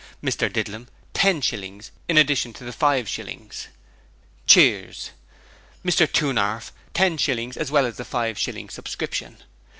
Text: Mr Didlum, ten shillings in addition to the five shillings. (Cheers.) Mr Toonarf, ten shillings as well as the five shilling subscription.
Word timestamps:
Mr 0.23 0.51
Didlum, 0.51 0.87
ten 1.13 1.41
shillings 1.41 1.91
in 2.07 2.17
addition 2.17 2.53
to 2.53 2.63
the 2.63 2.73
five 2.73 3.07
shillings. 3.07 3.67
(Cheers.) 4.47 5.11
Mr 5.85 6.11
Toonarf, 6.11 6.71
ten 6.95 7.19
shillings 7.19 7.55
as 7.55 7.69
well 7.69 7.85
as 7.85 7.97
the 7.97 8.03
five 8.03 8.35
shilling 8.39 8.69
subscription. 8.69 9.43